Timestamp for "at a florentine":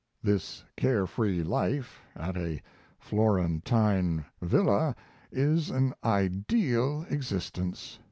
2.15-4.25